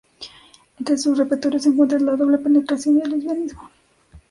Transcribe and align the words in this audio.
Entre 0.79 0.97
su 0.97 1.13
repertorio 1.13 1.59
se 1.59 1.69
encuentra 1.69 1.99
la 1.99 2.15
doble 2.15 2.39
penetración 2.39 2.97
y 2.97 3.01
el 3.03 3.09
lesbianismo. 3.11 3.69